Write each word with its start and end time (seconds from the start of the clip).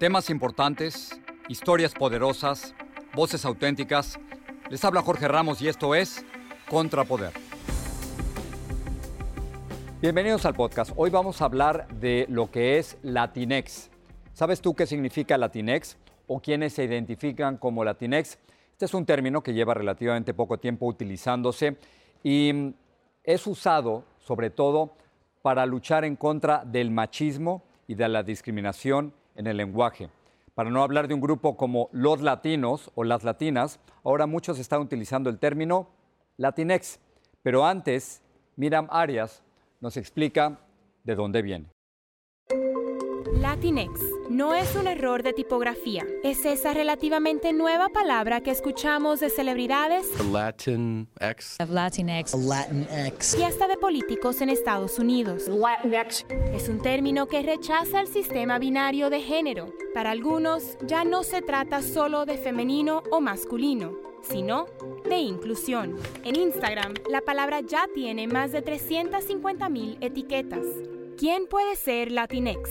Temas 0.00 0.30
importantes, 0.30 1.20
historias 1.46 1.92
poderosas, 1.92 2.74
voces 3.14 3.44
auténticas. 3.44 4.18
Les 4.70 4.82
habla 4.82 5.02
Jorge 5.02 5.28
Ramos 5.28 5.60
y 5.60 5.68
esto 5.68 5.94
es 5.94 6.24
Contrapoder. 6.70 7.34
Bienvenidos 10.00 10.46
al 10.46 10.54
podcast. 10.54 10.92
Hoy 10.96 11.10
vamos 11.10 11.42
a 11.42 11.44
hablar 11.44 11.86
de 11.88 12.24
lo 12.30 12.50
que 12.50 12.78
es 12.78 12.96
Latinex. 13.02 13.90
¿Sabes 14.32 14.62
tú 14.62 14.74
qué 14.74 14.86
significa 14.86 15.36
Latinex 15.36 15.98
o 16.26 16.40
quiénes 16.40 16.72
se 16.72 16.84
identifican 16.84 17.58
como 17.58 17.84
Latinex? 17.84 18.38
Este 18.72 18.86
es 18.86 18.94
un 18.94 19.04
término 19.04 19.42
que 19.42 19.52
lleva 19.52 19.74
relativamente 19.74 20.32
poco 20.32 20.56
tiempo 20.56 20.86
utilizándose 20.86 21.76
y 22.22 22.72
es 23.22 23.46
usado 23.46 24.04
sobre 24.18 24.48
todo 24.48 24.94
para 25.42 25.66
luchar 25.66 26.06
en 26.06 26.16
contra 26.16 26.64
del 26.64 26.90
machismo 26.90 27.64
y 27.86 27.96
de 27.96 28.08
la 28.08 28.22
discriminación 28.22 29.12
en 29.40 29.46
el 29.46 29.56
lenguaje. 29.56 30.10
Para 30.54 30.70
no 30.70 30.82
hablar 30.82 31.08
de 31.08 31.14
un 31.14 31.20
grupo 31.20 31.56
como 31.56 31.88
los 31.92 32.20
latinos 32.20 32.90
o 32.94 33.04
las 33.04 33.24
latinas, 33.24 33.80
ahora 34.04 34.26
muchos 34.26 34.58
están 34.58 34.82
utilizando 34.82 35.30
el 35.30 35.38
término 35.38 35.88
Latinex. 36.36 37.00
Pero 37.42 37.64
antes, 37.64 38.22
Miriam 38.56 38.86
Arias 38.90 39.42
nos 39.80 39.96
explica 39.96 40.58
de 41.04 41.14
dónde 41.14 41.40
viene. 41.40 41.66
Latinex 43.32 43.98
no 44.30 44.54
es 44.54 44.76
un 44.76 44.86
error 44.86 45.24
de 45.24 45.32
tipografía. 45.32 46.06
Es 46.22 46.44
esa 46.44 46.72
relativamente 46.72 47.52
nueva 47.52 47.88
palabra 47.88 48.40
que 48.40 48.52
escuchamos 48.52 49.18
de 49.18 49.28
celebridades 49.28 50.06
Latinx. 50.30 51.58
Latinx. 51.68 52.34
Latinx. 52.34 53.38
y 53.38 53.42
hasta 53.42 53.66
de 53.66 53.76
políticos 53.76 54.40
en 54.40 54.50
Estados 54.50 55.00
Unidos. 55.00 55.48
Latinx. 55.48 56.24
Es 56.54 56.68
un 56.68 56.80
término 56.80 57.26
que 57.26 57.42
rechaza 57.42 58.00
el 58.00 58.06
sistema 58.06 58.60
binario 58.60 59.10
de 59.10 59.20
género. 59.20 59.74
Para 59.94 60.12
algunos, 60.12 60.78
ya 60.86 61.04
no 61.04 61.24
se 61.24 61.42
trata 61.42 61.82
solo 61.82 62.24
de 62.24 62.38
femenino 62.38 63.02
o 63.10 63.20
masculino, 63.20 63.96
sino 64.22 64.66
de 65.08 65.16
inclusión. 65.16 65.96
En 66.22 66.36
Instagram, 66.36 66.94
la 67.10 67.20
palabra 67.20 67.62
ya 67.62 67.88
tiene 67.92 68.28
más 68.28 68.52
de 68.52 68.64
350.000 68.64 69.98
etiquetas. 70.00 70.64
¿Quién 71.18 71.48
puede 71.48 71.74
ser 71.74 72.12
Latinex? 72.12 72.70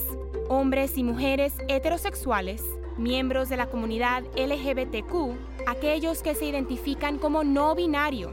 Hombres 0.52 0.98
y 0.98 1.04
mujeres 1.04 1.54
heterosexuales, 1.68 2.64
miembros 2.98 3.50
de 3.50 3.58
la 3.58 3.68
comunidad 3.68 4.24
LGBTQ, 4.36 5.68
aquellos 5.68 6.24
que 6.24 6.34
se 6.34 6.46
identifican 6.46 7.20
como 7.20 7.44
no 7.44 7.76
binario. 7.76 8.32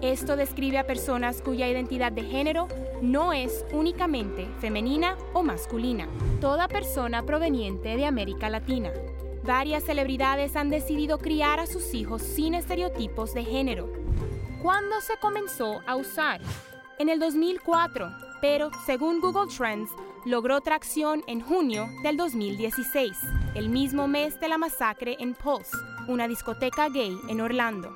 Esto 0.00 0.36
describe 0.36 0.78
a 0.78 0.86
personas 0.86 1.42
cuya 1.42 1.68
identidad 1.68 2.12
de 2.12 2.22
género 2.22 2.66
no 3.02 3.34
es 3.34 3.66
únicamente 3.72 4.48
femenina 4.58 5.18
o 5.34 5.42
masculina. 5.42 6.08
Toda 6.40 6.66
persona 6.66 7.26
proveniente 7.26 7.94
de 7.94 8.06
América 8.06 8.48
Latina. 8.48 8.90
Varias 9.44 9.84
celebridades 9.84 10.56
han 10.56 10.70
decidido 10.70 11.18
criar 11.18 11.60
a 11.60 11.66
sus 11.66 11.92
hijos 11.92 12.22
sin 12.22 12.54
estereotipos 12.54 13.34
de 13.34 13.44
género. 13.44 13.92
¿Cuándo 14.62 14.98
se 15.02 15.18
comenzó 15.18 15.82
a 15.86 15.96
usar? 15.96 16.40
En 16.98 17.10
el 17.10 17.20
2004, 17.20 18.10
pero 18.40 18.70
según 18.86 19.20
Google 19.20 19.54
Trends, 19.54 19.90
logró 20.24 20.60
tracción 20.60 21.22
en 21.26 21.40
junio 21.40 21.88
del 22.02 22.16
2016, 22.16 23.16
el 23.54 23.68
mismo 23.68 24.06
mes 24.06 24.38
de 24.40 24.48
la 24.48 24.58
masacre 24.58 25.16
en 25.18 25.34
Pulse, 25.34 25.76
una 26.08 26.28
discoteca 26.28 26.88
gay 26.88 27.18
en 27.28 27.40
Orlando. 27.40 27.94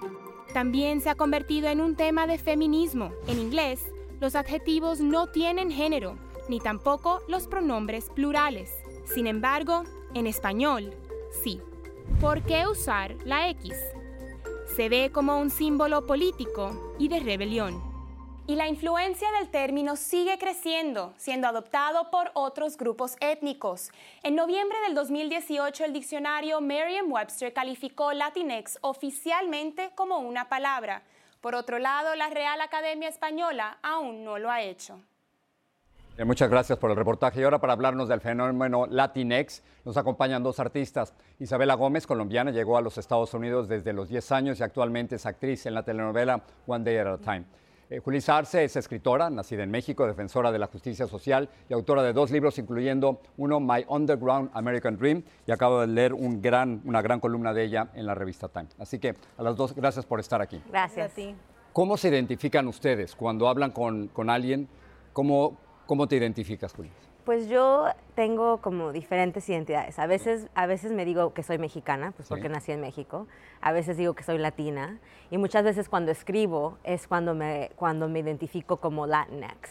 También 0.53 1.01
se 1.01 1.11
ha 1.11 1.15
convertido 1.15 1.69
en 1.69 1.81
un 1.81 1.97
tema 1.97 2.27
de 2.27 2.39
feminismo. 2.39 3.13
En 3.27 3.39
inglés, 3.39 3.83
los 4.21 4.37
adjetivos 4.37 5.01
no 5.01 5.27
tienen 5.27 5.71
género, 5.71 6.17
ni 6.49 6.61
tampoco 6.61 7.21
los 7.29 7.47
pronombres 7.47 8.09
plurales. 8.11 8.71
Sin 9.05 9.27
embargo, 9.27 9.85
en 10.15 10.27
español, 10.27 10.95
sí. 11.43 11.61
¿Por 12.21 12.43
qué 12.43 12.67
usar 12.67 13.17
la 13.25 13.49
X? 13.51 13.75
Se 14.77 14.89
ve 14.89 15.11
como 15.13 15.39
un 15.39 15.51
símbolo 15.51 16.07
político 16.07 16.95
y 16.99 17.09
de 17.09 17.21
rebelión. 17.21 17.94
Y 18.47 18.57
la 18.57 18.69
influencia 18.69 19.27
del 19.41 19.49
término 19.49 19.97
sigue 19.97 20.37
creciendo, 20.37 21.15
siendo 21.17 21.49
adoptado 21.49 22.11
por 22.11 22.31
otros 22.35 22.77
grupos 22.77 23.17
étnicos. 23.21 23.91
En 24.23 24.35
noviembre 24.35 24.77
del 24.87 24.95
2018, 24.95 25.83
el 25.83 25.95
diccionario 25.95 26.61
Merriam-Webster 26.61 27.55
calificó 27.55 28.13
Latinx 28.13 28.79
oficialmente 28.83 29.93
como 29.95 30.19
una 30.19 30.51
palabra. 30.51 31.05
Por 31.41 31.55
otro 31.55 31.79
lado, 31.79 32.15
la 32.17 32.29
Real 32.29 32.61
Academia 32.61 33.09
Española 33.09 33.79
aún 33.83 34.25
no 34.25 34.39
lo 34.39 34.51
ha 34.51 34.61
hecho. 34.61 35.01
Bien, 36.15 36.29
muchas 36.29 36.51
gracias 36.51 36.79
por 36.79 36.91
el 36.91 36.97
reportaje. 36.97 37.41
Y 37.41 37.45
ahora 37.45 37.59
para 37.59 37.73
hablarnos 37.73 38.11
del 38.11 38.21
fenómeno 38.21 38.87
Latinex, 38.87 39.63
nos 39.87 39.97
acompañan 39.97 40.43
dos 40.43 40.61
artistas. 40.61 41.15
Isabela 41.39 41.75
Gómez, 41.77 42.07
colombiana, 42.07 42.51
llegó 42.51 42.77
a 42.77 42.83
los 42.83 42.99
Estados 42.99 43.33
Unidos 43.33 43.69
desde 43.69 43.95
los 43.95 44.11
10 44.11 44.33
años 44.33 44.61
y 44.61 44.63
actualmente 44.63 45.15
es 45.17 45.25
actriz 45.25 45.65
en 45.65 45.73
la 45.73 45.83
telenovela 45.83 46.43
One 46.67 46.85
Day 46.85 46.99
at 46.99 47.07
a 47.07 47.17
Time. 47.17 47.64
Eh, 47.91 47.99
Julissa 47.99 48.39
Arce 48.39 48.65
es 48.65 48.77
escritora, 48.77 49.29
nacida 49.31 49.63
en 49.63 49.71
México, 49.71 50.07
defensora 50.07 50.51
de 50.51 50.59
la 50.59 50.67
justicia 50.67 51.07
social 51.07 51.49
y 51.69 51.75
autora 51.75 52.03
de 52.03 52.13
dos 52.13 52.31
libros, 52.31 52.59
incluyendo 52.59 53.21
uno, 53.37 53.61
My 53.61 53.85
Underground 53.89 54.51
American 54.55 54.97
Dream, 54.97 55.23
y 55.47 55.53
acabo 55.53 55.81
de 55.81 55.89
leer 55.89 56.15
un 56.15 56.41
gran, 56.41 56.81
una 56.85 57.03
gran 57.03 57.21
columna 57.21 57.53
de 57.53 57.65
ella 57.65 57.89
en 57.95 58.07
la 58.07 58.15
revista 58.15 58.49
Time. 58.49 58.69
Así 58.79 58.99
que 58.99 59.15
a 59.37 59.43
las 59.43 59.57
dos, 59.57 59.75
gracias 59.75 60.07
por 60.07 60.21
estar 60.21 60.41
aquí. 60.41 60.61
Gracias. 60.69 61.13
a 61.13 61.15
ti. 61.15 61.35
¿Cómo 61.73 61.97
se 61.97 62.09
identifican 62.09 62.69
ustedes 62.69 63.15
cuando 63.17 63.49
hablan 63.49 63.73
con, 63.73 64.09
con 64.09 64.31
alguien? 64.31 64.69
¿Cómo, 65.13 65.57
¿Cómo 65.87 66.07
te 66.07 66.17
identificas, 66.17 66.73
Julissa? 66.73 67.14
Pues 67.25 67.49
yo 67.49 67.87
tengo 68.15 68.59
como 68.59 68.93
diferentes 68.93 69.49
identidades. 69.49 69.99
A 69.99 70.07
veces, 70.07 70.49
a 70.55 70.67
veces 70.67 70.93
me 70.93 71.05
digo 71.07 71.33
que 71.33 71.43
soy 71.43 71.57
mexicana, 71.59 72.13
pues 72.15 72.29
Sí. 72.29 72.35
porque 72.35 72.49
nací 72.51 72.71
en 72.73 72.81
México. 72.83 73.27
A 73.63 73.73
veces 73.73 73.97
digo 73.97 74.13
que 74.15 74.23
soy 74.23 74.37
latina. 74.39 74.99
Y 75.31 75.39
muchas 75.39 75.65
veces 75.65 75.89
cuando 75.89 76.13
escribo 76.13 76.77
es 76.85 77.07
cuando 77.09 77.35
me, 77.35 77.71
cuando 77.77 78.09
me 78.09 78.19
identifico 78.21 78.77
como 78.77 79.07
Latinx, 79.07 79.71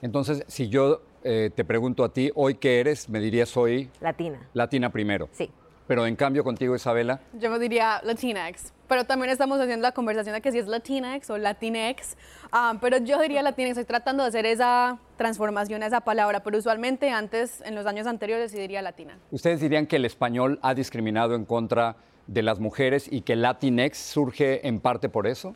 Entonces, 0.00 0.44
si 0.48 0.68
yo 0.68 1.00
eh, 1.22 1.50
te 1.54 1.64
pregunto 1.64 2.04
a 2.04 2.12
ti, 2.12 2.30
hoy 2.34 2.54
qué 2.56 2.80
eres, 2.80 3.08
me 3.08 3.20
dirías 3.20 3.48
soy 3.48 3.90
latina. 4.00 4.38
latina 4.52 4.90
primero. 4.90 5.28
Sí. 5.32 5.50
Pero 5.86 6.06
en 6.06 6.16
cambio 6.16 6.44
contigo, 6.44 6.74
Isabela, 6.74 7.20
Yo 7.34 7.50
me 7.50 7.58
diría 7.58 8.00
Latinx, 8.02 8.72
pero 8.88 9.04
también 9.04 9.30
estamos 9.30 9.60
haciendo 9.60 9.82
la 9.82 9.92
conversación 9.92 10.34
de 10.34 10.40
que 10.40 10.50
si 10.50 10.58
es 10.58 10.66
Latinx 10.66 11.28
o 11.28 11.36
Latinex, 11.36 12.16
ah, 12.52 12.78
pero 12.80 12.98
yo 12.98 13.20
diría 13.20 13.42
Latinx, 13.42 13.70
estoy 13.70 13.84
tratando 13.84 14.22
de 14.22 14.30
hacer 14.30 14.46
esa 14.46 14.98
transformación 15.16 15.82
a 15.82 15.86
esa 15.86 16.00
palabra, 16.00 16.42
pero 16.42 16.56
usualmente 16.56 17.10
antes, 17.10 17.60
en 17.66 17.74
los 17.74 17.86
años 17.86 18.06
anteriores, 18.06 18.50
sí 18.50 18.58
diría 18.58 18.80
Latina. 18.80 19.18
¿ustedes 19.30 19.60
dirían 19.60 19.86
que 19.86 19.96
el 19.96 20.04
español 20.06 20.58
ha 20.62 20.74
discriminado 20.74 21.34
en 21.34 21.44
contra 21.44 21.96
de 22.26 22.42
las 22.42 22.60
mujeres 22.60 23.06
y 23.10 23.20
que 23.20 23.36
Latinex 23.36 23.98
surge 23.98 24.66
en 24.66 24.80
parte 24.80 25.10
por 25.10 25.26
eso? 25.26 25.54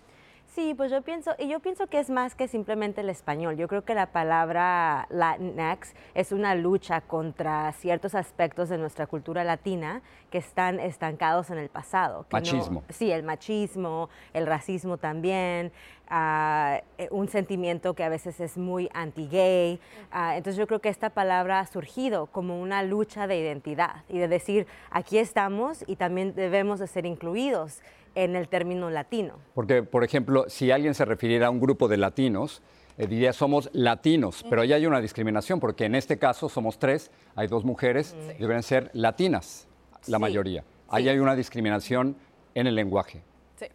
Sí, 0.58 0.74
pues 0.74 0.90
yo 0.90 1.02
pienso, 1.02 1.36
y 1.38 1.46
yo 1.46 1.60
pienso 1.60 1.86
que 1.86 2.00
es 2.00 2.10
más 2.10 2.34
que 2.34 2.48
simplemente 2.48 3.02
el 3.02 3.10
español. 3.10 3.56
Yo 3.56 3.68
creo 3.68 3.84
que 3.84 3.94
la 3.94 4.06
palabra 4.06 5.06
Latinx 5.08 5.94
es 6.14 6.32
una 6.32 6.56
lucha 6.56 7.00
contra 7.00 7.70
ciertos 7.74 8.16
aspectos 8.16 8.68
de 8.68 8.76
nuestra 8.76 9.06
cultura 9.06 9.44
latina 9.44 10.02
que 10.32 10.38
están 10.38 10.80
estancados 10.80 11.50
en 11.50 11.58
el 11.58 11.68
pasado. 11.68 12.22
no- 12.22 12.26
Machismo. 12.32 12.82
sí, 12.88 13.12
el 13.12 13.22
machismo, 13.22 14.08
el 14.34 14.48
racismo 14.48 14.96
también, 14.96 15.70
eh, 16.10 16.82
un 17.12 17.28
sentimiento 17.28 17.94
que 17.94 18.02
a 18.02 18.08
veces 18.08 18.40
es 18.40 18.58
muy 18.58 18.90
anti-gay. 18.94 19.78
Ah, 20.10 20.36
entonces 20.36 20.58
yo 20.58 20.66
creo 20.66 20.80
que 20.80 20.88
esta 20.88 21.10
palabra 21.10 21.60
ha 21.60 21.66
surgido 21.66 22.26
como 22.26 22.60
una 22.60 22.82
lucha 22.82 23.28
de 23.28 23.38
identidad 23.38 24.02
y 24.08 24.18
de 24.18 24.26
decir, 24.26 24.66
aquí 24.90 25.18
estamos 25.18 25.84
y 25.86 25.94
también 25.94 26.34
debemos 26.34 26.80
de 26.80 26.88
ser 26.88 27.06
incluidos 27.06 27.80
en 28.14 28.36
el 28.36 28.48
término 28.48 28.90
latino. 28.90 29.38
Porque, 29.54 29.82
por 29.82 30.04
ejemplo, 30.04 30.44
si 30.48 30.70
alguien 30.70 30.94
se 30.94 31.04
refiriera 31.04 31.46
a 31.48 31.50
un 31.50 31.60
grupo 31.60 31.88
de 31.88 31.96
latinos, 31.96 32.62
eh, 32.96 33.06
diría 33.06 33.32
somos 33.32 33.70
latinos, 33.72 34.44
pero 34.50 34.62
ahí 34.62 34.72
hay 34.72 34.86
una 34.86 35.00
discriminación, 35.00 35.60
porque 35.60 35.84
en 35.84 35.94
este 35.94 36.18
caso 36.18 36.48
somos 36.48 36.78
tres, 36.78 37.10
hay 37.36 37.46
dos 37.46 37.64
mujeres, 37.64 38.16
deben 38.38 38.62
ser 38.62 38.90
latinas, 38.92 39.68
la 40.06 40.16
Sí. 40.18 40.20
mayoría. 40.20 40.64
Ahí 40.88 41.08
hay 41.08 41.18
una 41.18 41.36
discriminación 41.36 42.16
en 42.54 42.66
el 42.66 42.74
lenguaje. 42.74 43.22
Sí. 43.56 43.66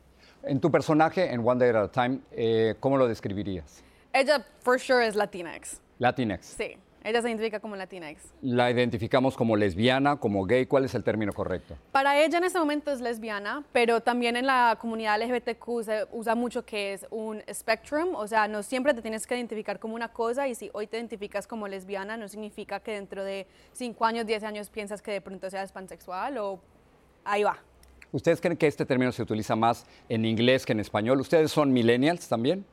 En 0.44 0.60
tu 0.60 0.70
personaje, 0.72 1.32
en 1.32 1.48
One 1.48 1.60
Day 1.60 1.70
at 1.70 1.76
a 1.84 1.92
Time, 1.92 2.20
eh, 2.32 2.76
¿cómo 2.80 2.98
lo 2.98 3.08
describirías? 3.08 3.84
Ella, 4.12 4.46
for 4.62 4.80
sure, 4.80 5.08
es 5.08 5.16
Latinx. 5.16 5.80
Latinx. 6.00 6.46
Sí, 6.46 6.76
ella 7.04 7.22
se 7.22 7.28
identifica 7.28 7.60
como 7.60 7.76
Latinx. 7.76 8.34
La 8.42 8.72
identificamos 8.72 9.36
como 9.36 9.56
lesbiana, 9.56 10.16
como 10.18 10.46
gay, 10.46 10.66
¿cuál 10.66 10.86
es 10.86 10.96
el 10.96 11.04
término 11.04 11.34
correcto? 11.34 11.76
Para 11.92 12.20
ella 12.20 12.38
en 12.38 12.46
este 12.46 12.60
momento 12.60 12.92
es 12.92 13.02
lesbiana, 13.02 13.64
pero 13.72 14.02
también 14.02 14.38
en 14.38 14.46
la 14.46 14.78
comunidad 14.80 15.22
LGBTQ 15.22 15.84
se 15.84 16.08
usa 16.12 16.36
mucho 16.36 16.66
que 16.66 16.94
es 16.94 17.06
un 17.10 17.42
spectrum, 17.52 18.16
o 18.16 18.28
sea, 18.28 18.48
no 18.48 18.64
siempre 18.64 18.94
te 18.94 19.02
tienes 19.02 19.28
que 19.28 19.36
identificar 19.36 19.80
como 19.80 19.96
una 19.96 20.10
cosa 20.10 20.48
y 20.48 20.56
si 20.56 20.70
hoy 20.74 20.88
te 20.88 20.98
identificas 20.98 21.48
como 21.48 21.68
lesbiana 21.68 22.18
no 22.18 22.28
significa 22.28 22.80
que 22.80 22.94
dentro 22.94 23.24
de 23.24 23.48
5 23.74 24.06
años, 24.06 24.26
10 24.26 24.44
años 24.44 24.70
piensas 24.70 25.02
que 25.02 25.12
de 25.12 25.22
pronto 25.22 25.50
seas 25.50 25.72
pansexual 25.72 26.38
o 26.38 26.60
ahí 27.26 27.44
va. 27.44 27.58
¿Ustedes 28.12 28.40
creen 28.40 28.58
que 28.58 28.68
este 28.68 28.86
término 28.86 29.12
se 29.12 29.24
utiliza 29.24 29.56
más 29.56 29.88
en 30.08 30.24
inglés 30.24 30.66
que 30.66 30.72
en 30.72 30.80
español? 30.80 31.20
¿Ustedes 31.20 31.52
son 31.52 31.74
millennials 31.74 32.30
también? 32.30 32.64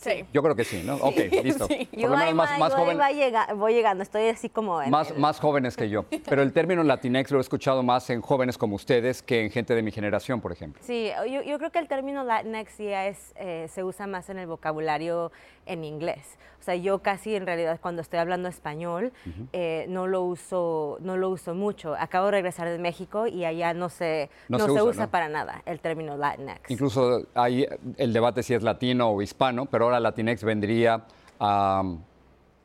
Sí. 0.00 0.24
Yo 0.32 0.42
creo 0.42 0.56
que 0.56 0.64
sí, 0.64 0.82
¿no? 0.84 0.94
Ok, 0.96 1.16
listo. 1.44 1.66
Sí. 1.66 1.86
Por 1.90 2.00
Yo 2.00 2.08
lo 2.08 2.16
menos 2.16 2.34
más, 2.34 2.58
más 2.58 2.74
llega- 3.14 3.52
voy 3.54 3.74
llegando, 3.74 4.02
estoy 4.02 4.28
así 4.28 4.48
como 4.48 4.80
en 4.80 4.90
Más, 4.90 5.10
el- 5.10 5.18
más 5.18 5.38
jóvenes 5.40 5.76
que 5.76 5.90
yo. 5.90 6.04
Pero 6.26 6.42
el 6.42 6.52
término 6.52 6.82
Latinx 6.82 7.30
lo 7.30 7.38
he 7.38 7.40
escuchado 7.42 7.82
más 7.82 8.08
en 8.10 8.22
jóvenes 8.22 8.56
como 8.56 8.76
ustedes 8.76 9.22
que 9.22 9.44
en 9.44 9.50
gente 9.50 9.74
de 9.74 9.82
mi 9.82 9.90
generación, 9.90 10.40
por 10.40 10.52
ejemplo. 10.52 10.82
Sí, 10.84 11.10
yo, 11.30 11.42
yo 11.42 11.58
creo 11.58 11.70
que 11.70 11.78
el 11.78 11.88
término 11.88 12.24
Latinx 12.24 12.78
ya 12.78 13.06
es, 13.08 13.32
eh, 13.36 13.66
se 13.68 13.84
usa 13.84 14.06
más 14.06 14.30
en 14.30 14.38
el 14.38 14.46
vocabulario 14.46 15.32
en 15.66 15.84
inglés. 15.84 16.38
O 16.58 16.62
sea, 16.62 16.74
yo 16.74 16.98
casi 16.98 17.34
en 17.36 17.46
realidad 17.46 17.78
cuando 17.80 18.02
estoy 18.02 18.18
hablando 18.18 18.46
español 18.48 19.12
eh, 19.54 19.86
no 19.88 20.06
lo 20.06 20.22
uso 20.22 20.98
no 21.00 21.16
lo 21.16 21.30
uso 21.30 21.54
mucho. 21.54 21.94
Acabo 21.98 22.26
de 22.26 22.32
regresar 22.32 22.68
de 22.68 22.78
México 22.78 23.26
y 23.26 23.44
allá 23.46 23.72
no 23.72 23.88
se 23.88 24.28
No 24.48 24.58
no, 24.58 24.64
se 24.64 24.72
se, 24.72 24.72
usa, 24.74 24.84
usa, 24.84 25.04
¿no? 25.06 25.10
para 25.10 25.28
nada 25.30 25.62
el 25.64 25.80
término 25.80 26.16
Latinx. 26.18 26.70
Incluso 26.70 27.26
hay 27.34 27.66
el 27.96 28.12
debate 28.12 28.42
si 28.42 28.52
es 28.54 28.62
latino 28.62 29.10
o 29.10 29.22
hispano, 29.22 29.66
pero 29.66 29.86
ahora 29.90 30.00
Latinx 30.00 30.44
vendría 30.44 31.04
a, 31.38 31.82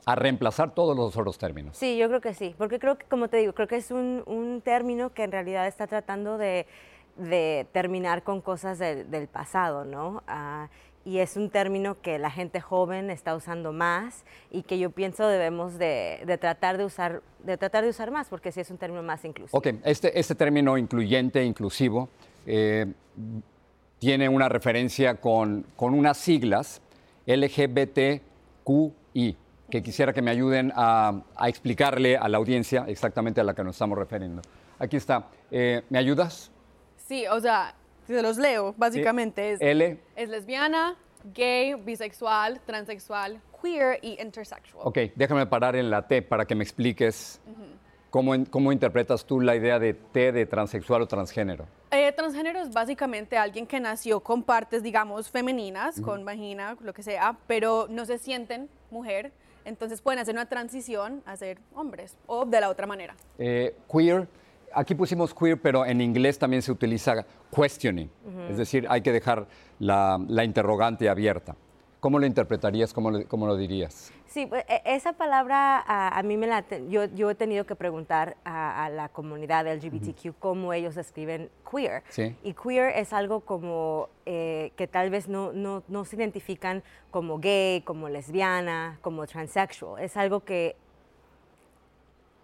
a 0.05 0.15
reemplazar 0.15 0.73
todos 0.73 0.95
los 0.95 1.17
otros 1.17 1.37
términos. 1.37 1.75
Sí, 1.77 1.97
yo 1.97 2.07
creo 2.07 2.21
que 2.21 2.33
sí, 2.33 2.55
porque 2.57 2.79
creo 2.79 2.97
que, 2.97 3.05
como 3.05 3.27
te 3.27 3.37
digo, 3.37 3.53
creo 3.53 3.67
que 3.67 3.77
es 3.77 3.91
un, 3.91 4.23
un 4.25 4.61
término 4.61 5.13
que 5.13 5.23
en 5.23 5.31
realidad 5.31 5.67
está 5.67 5.87
tratando 5.87 6.37
de, 6.37 6.67
de 7.17 7.67
terminar 7.71 8.23
con 8.23 8.41
cosas 8.41 8.77
del, 8.79 9.09
del 9.09 9.27
pasado, 9.27 9.85
¿no? 9.85 10.23
Ah, 10.27 10.69
y 11.03 11.19
es 11.19 11.37
un 11.37 11.51
término 11.51 12.01
que 12.01 12.17
la 12.17 12.31
gente 12.31 12.59
joven 12.61 13.11
está 13.11 13.35
usando 13.35 13.71
más 13.71 14.25
y 14.49 14.63
que 14.63 14.79
yo 14.79 14.89
pienso 14.89 15.27
debemos 15.27 15.77
de, 15.77 16.23
de 16.25 16.37
tratar 16.39 16.79
de 16.79 16.85
usar 16.85 17.21
de 17.43 17.57
tratar 17.57 17.83
de 17.83 17.91
usar 17.91 18.09
más 18.09 18.27
porque 18.27 18.51
sí 18.51 18.61
es 18.61 18.71
un 18.71 18.79
término 18.79 19.03
más 19.03 19.23
inclusivo. 19.23 19.55
Ok, 19.55 19.67
este, 19.83 20.19
este 20.19 20.33
término 20.33 20.79
incluyente, 20.79 21.43
inclusivo, 21.43 22.09
eh, 22.47 22.87
tiene 23.99 24.27
una 24.27 24.49
referencia 24.49 25.21
con, 25.21 25.67
con 25.75 25.93
unas 25.93 26.17
siglas 26.17 26.81
LGBTQI, 27.27 28.21
que 29.69 29.83
quisiera 29.83 30.13
que 30.13 30.21
me 30.21 30.31
ayuden 30.31 30.71
a, 30.75 31.23
a 31.35 31.49
explicarle 31.49 32.17
a 32.17 32.27
la 32.27 32.37
audiencia 32.37 32.85
exactamente 32.87 33.41
a 33.41 33.43
la 33.43 33.53
que 33.53 33.63
nos 33.63 33.75
estamos 33.75 33.97
refiriendo. 33.97 34.41
Aquí 34.79 34.97
está. 34.97 35.27
Eh, 35.51 35.83
¿Me 35.89 35.97
ayudas? 35.97 36.51
Sí, 36.97 37.25
o 37.27 37.39
sea, 37.39 37.73
se 38.07 38.21
los 38.21 38.37
leo, 38.37 38.73
básicamente 38.77 39.53
es, 39.53 39.61
L. 39.61 39.99
es 40.15 40.29
lesbiana, 40.29 40.95
gay, 41.33 41.73
bisexual, 41.75 42.61
transexual, 42.65 43.41
queer 43.61 43.99
y 44.01 44.21
intersexual. 44.21 44.83
Ok, 44.85 44.97
déjame 45.15 45.45
parar 45.45 45.75
en 45.75 45.89
la 45.89 46.07
T 46.07 46.21
para 46.21 46.45
que 46.45 46.55
me 46.55 46.63
expliques 46.63 47.39
cómo 48.49 48.71
interpretas 48.71 49.25
tú 49.25 49.41
la 49.41 49.55
idea 49.55 49.77
de 49.77 49.93
T 49.93 50.31
de 50.31 50.45
transexual 50.45 51.01
o 51.01 51.07
transgénero. 51.07 51.65
Eh, 51.91 52.11
transgénero 52.13 52.59
es 52.61 52.71
básicamente 52.71 53.37
alguien 53.37 53.67
que 53.67 53.79
nació 53.79 54.21
con 54.21 54.43
partes, 54.43 54.83
digamos, 54.83 55.29
femeninas, 55.29 55.99
con 55.99 56.23
vagina, 56.23 56.77
lo 56.81 56.93
que 56.93 57.03
sea, 57.03 57.37
pero 57.47 57.87
no 57.89 58.05
se 58.05 58.17
sienten 58.17 58.69
mujer, 58.89 59.31
entonces 59.65 60.01
pueden 60.01 60.19
hacer 60.19 60.33
una 60.33 60.45
transición 60.47 61.23
a 61.25 61.35
ser 61.35 61.57
hombres 61.73 62.17
o 62.27 62.45
de 62.45 62.61
la 62.61 62.69
otra 62.69 62.87
manera. 62.87 63.15
Eh, 63.37 63.75
queer, 63.91 64.27
aquí 64.73 64.95
pusimos 64.95 65.33
queer, 65.33 65.59
pero 65.59 65.85
en 65.85 65.99
inglés 65.99 66.39
también 66.39 66.61
se 66.61 66.71
utiliza 66.71 67.25
questioning, 67.53 68.09
es 68.49 68.57
decir, 68.57 68.85
hay 68.89 69.01
que 69.01 69.11
dejar 69.11 69.47
la, 69.79 70.23
la 70.27 70.43
interrogante 70.43 71.09
abierta. 71.09 71.55
¿Cómo 72.05 72.19
lo 72.19 72.27
interpretarías? 72.27 72.93
¿Cómo 72.93 73.09
lo, 73.09 73.27
cómo 73.27 73.47
lo 73.47 73.57
dirías? 73.57 74.13
Sí, 74.27 74.45
pues, 74.45 74.63
e- 74.69 74.83
esa 74.85 75.13
palabra 75.13 75.79
a, 75.79 76.15
a 76.19 76.21
mí 76.21 76.37
me 76.37 76.45
la 76.45 76.61
te- 76.61 76.87
yo, 76.87 77.05
yo 77.05 77.31
he 77.31 77.33
tenido 77.33 77.65
que 77.65 77.75
preguntar 77.75 78.37
a, 78.45 78.85
a 78.85 78.89
la 78.91 79.09
comunidad 79.09 79.65
LGBTQ 79.65 80.35
cómo 80.37 80.71
ellos 80.71 80.97
escriben 80.97 81.49
queer. 81.67 82.03
Sí. 82.09 82.35
Y 82.43 82.53
queer 82.53 82.95
es 82.95 83.11
algo 83.11 83.39
como 83.39 84.09
eh, 84.27 84.71
que 84.75 84.87
tal 84.87 85.09
vez 85.09 85.27
no, 85.27 85.51
no, 85.51 85.81
no 85.87 86.05
se 86.05 86.15
identifican 86.15 86.83
como 87.09 87.39
gay, 87.39 87.81
como 87.81 88.07
lesbiana, 88.07 88.99
como 89.01 89.25
transsexual. 89.25 90.03
Es 90.03 90.15
algo 90.15 90.41
que 90.41 90.75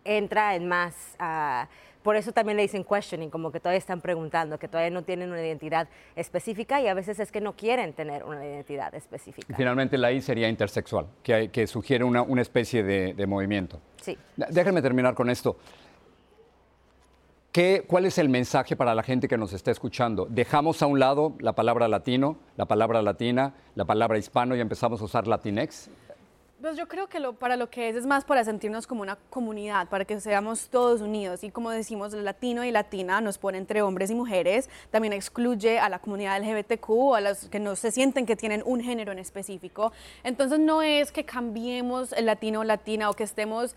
entra 0.04 0.56
en 0.56 0.68
más... 0.68 1.16
ah, 1.20 1.68
por 2.04 2.16
eso 2.16 2.32
también 2.32 2.58
le 2.58 2.64
dicen 2.64 2.84
questioning, 2.84 3.30
como 3.30 3.52
que 3.52 3.60
todavía 3.60 3.78
están 3.78 4.02
preguntando, 4.02 4.58
que 4.58 4.68
todavía 4.68 4.90
no 4.90 5.04
tienen 5.04 5.32
una 5.32 5.42
identidad 5.42 5.88
específica 6.16 6.82
y 6.82 6.88
a 6.88 6.96
veces 6.96 7.20
es 7.20 7.32
que 7.32 7.42
no 7.42 7.56
quieren 7.56 7.94
tener 7.94 8.24
una 8.24 8.44
identidad 8.44 8.94
específica. 8.96 9.56
Finalmente 9.56 10.00
la 10.00 10.12
I 10.12 10.20
sería 10.22 10.50
intersexual, 10.50 11.06
que, 11.22 11.68
sugiere 11.68 12.04
una, 12.04 12.24
una 12.24 12.42
especie 12.42 12.82
de, 12.82 13.14
de 13.14 13.28
movimiento. 13.28 13.80
Sí. 14.02 14.18
Déjenme 14.36 14.82
terminar 14.82 15.14
con 15.14 15.30
esto. 15.30 15.58
¿Qué, 17.52 17.84
¿Cuál 17.86 18.06
es 18.06 18.18
el 18.18 18.30
mensaje 18.30 18.78
para 18.78 18.96
la 18.96 19.04
gente 19.04 19.28
que 19.28 19.38
nos 19.38 19.52
está 19.52 19.72
escuchando? 19.72 20.26
Dejamos 20.30 20.82
a 20.82 20.88
un 20.88 21.00
lado 21.00 21.34
la 21.40 21.54
palabra 21.54 21.90
latino, 21.90 22.38
la 22.56 22.66
palabra 22.66 23.02
latina, 23.02 23.54
la 23.76 23.84
palabra 23.84 24.18
hispano 24.18 24.56
y 24.56 24.62
empezamos 24.62 25.02
a 25.02 25.04
usar 25.04 25.28
latinex. 25.28 25.90
Pues 26.62 26.78
yo 26.78 26.88
creo 26.88 27.10
que 27.10 27.20
lo, 27.20 27.34
para 27.34 27.58
lo 27.58 27.72
que 27.72 27.90
es 27.90 27.96
es 27.96 28.06
más 28.06 28.24
para 28.24 28.44
sentirnos 28.44 28.86
como 28.86 29.02
una 29.02 29.16
comunidad, 29.32 29.90
para 29.90 30.06
que 30.06 30.20
seamos 30.20 30.70
todos 30.70 31.02
unidos. 31.02 31.44
Y 31.44 31.50
como 31.50 31.72
decimos, 31.72 32.14
latino 32.14 32.64
y 32.64 32.70
latina 32.70 33.20
nos 33.20 33.40
pone 33.40 33.58
entre 33.58 33.82
hombres 33.82 34.12
y 34.12 34.16
mujeres, 34.16 34.70
también 34.92 35.12
excluye 35.12 35.80
a 35.80 35.90
la 35.90 35.98
comunidad 35.98 36.40
LGBTQ, 36.40 37.16
a 37.16 37.22
los 37.22 37.50
que 37.50 37.60
no 37.60 37.76
se 37.76 37.90
sienten 37.90 38.28
que 38.28 38.36
tienen 38.36 38.62
un 38.64 38.80
género 38.80 39.12
en 39.12 39.18
específico. 39.18 39.92
Entonces 40.24 40.60
no 40.60 40.84
es 40.84 41.12
que 41.12 41.26
cambiemos 41.26 42.14
el 42.14 42.28
latino 42.28 42.60
o 42.60 42.64
latina 42.64 43.10
o 43.10 43.14
que 43.14 43.24
estemos 43.24 43.76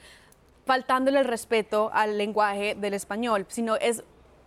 faltándole 0.66 1.20
el 1.20 1.24
respeto 1.24 1.90
al 1.94 2.18
lenguaje 2.18 2.74
del 2.74 2.92
español, 2.92 3.46
sino 3.48 3.76
es 3.76 4.04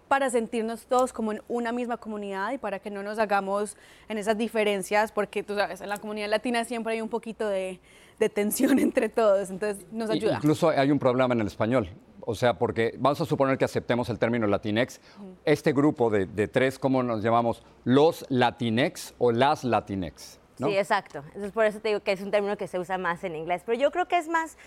para 0.08 0.30
sentirnos 0.30 0.86
todos 0.86 1.12
como 1.12 1.32
en 1.32 1.42
una 1.48 1.72
misma 1.72 1.98
comunidad 1.98 2.52
y 2.52 2.60
para 2.60 2.78
que 2.78 2.92
no 2.92 3.02
nos 3.02 3.18
hagamos 3.18 3.78
en 4.08 4.20
esas 4.20 4.38
diferencias, 4.38 5.12
porque 5.12 5.42
tú 5.42 5.56
sabes, 5.56 5.82
en 5.82 5.90
la 5.90 5.98
comunidad 5.98 6.30
latina 6.30 6.64
siempre 6.66 6.94
hay 6.94 7.02
un 7.02 7.10
poquito 7.10 7.50
de, 7.50 7.80
de 8.20 8.30
tensión 8.30 8.80
entre 8.88 9.10
todos, 9.10 9.50
entonces 9.50 9.86
nos 9.92 10.10
ayuda. 10.10 10.36
Incluso 10.36 10.70
hay 10.70 10.92
un 10.92 11.00
problema 11.00 11.34
en 11.34 11.42
el 11.42 11.48
español. 11.48 11.90
O 12.30 12.36
sea, 12.36 12.56
porque 12.56 12.94
vamos 13.00 13.22
a 13.22 13.26
suponer 13.26 13.58
que 13.58 13.64
aceptemos 13.64 14.10
el 14.10 14.20
término 14.20 14.48
latinex. 14.48 15.00
Este 15.46 15.72
grupo 15.72 16.10
de, 16.10 16.26
de 16.26 16.50
tres, 16.50 16.78
¿cómo 16.78 17.02
nos 17.02 17.24
llamamos? 17.24 17.64
¿Los 17.86 18.26
latinex 18.28 19.14
o 19.18 19.32
las 19.32 19.64
latinex? 19.64 20.38
¿no? 20.60 20.68
Sí, 20.68 20.78
exacto. 20.78 21.20
Entonces, 21.28 21.52
por 21.54 21.66
eso 21.66 21.80
te 21.80 21.88
digo 21.88 22.02
que 22.02 22.12
es 22.12 22.22
un 22.22 22.32
término 22.32 22.58
que 22.58 22.68
se 22.68 22.80
usa 22.80 22.98
más 22.98 23.24
en 23.24 23.36
inglés. 23.36 23.64
Pero 23.66 23.80
yo 23.80 23.92
creo 23.92 24.08
que 24.08 24.18
es 24.18 24.28
más, 24.28 24.58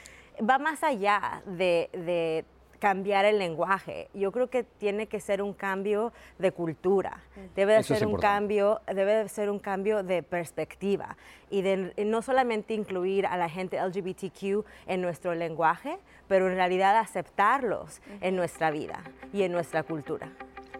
va 0.49 0.59
más 0.59 0.83
allá 0.83 1.43
de, 1.45 1.91
de 1.93 2.45
cambiar 2.81 3.25
el 3.27 3.39
lenguaje. 3.39 4.09
Yo 4.15 4.33
creo 4.33 4.49
que 4.49 4.65
tiene 4.65 5.07
que 5.07 5.21
ser 5.21 5.43
un 5.43 5.53
cambio 5.53 6.13
de 6.39 6.51
cultura. 6.51 7.23
Debe 7.55 7.75
de 7.75 7.83
ser 7.85 7.99
un 7.99 8.11
importante. 8.11 8.35
cambio, 8.35 8.81
debe 8.87 9.15
de 9.15 9.29
ser 9.29 9.51
un 9.51 9.61
cambio 9.61 10.03
de 10.03 10.23
perspectiva 10.25 11.17
y 11.51 11.63
de 11.63 11.93
y 11.97 12.05
no 12.05 12.23
solamente 12.23 12.75
incluir 12.75 13.27
a 13.27 13.37
la 13.37 13.49
gente 13.49 13.79
LGBTQ 13.81 14.67
en 14.87 15.03
nuestro 15.03 15.35
lenguaje, 15.35 15.99
pero 16.27 16.49
en 16.49 16.57
realidad 16.57 16.97
aceptarlos 16.97 18.01
en 18.21 18.35
nuestra 18.35 18.71
vida 18.71 19.03
y 19.33 19.43
en 19.43 19.53
nuestra 19.53 19.83
cultura. 19.83 20.33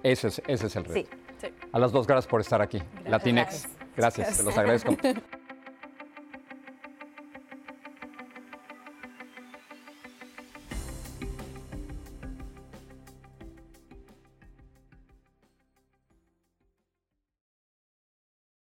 Ese 0.03 0.29
es, 0.29 0.43
ese 0.47 0.67
es 0.67 0.77
el 0.77 0.85
reto. 0.87 1.11
Sí. 1.11 1.17
Sí. 1.41 1.55
A 1.73 1.79
las 1.79 1.93
dos, 1.93 2.07
gracias 2.07 2.27
por 2.27 2.41
estar 2.41 2.61
aquí. 2.61 2.83
Latinex. 3.07 3.69
Gracias, 3.97 4.37
se 4.37 4.43
los 4.43 4.57
agradezco. 4.57 4.97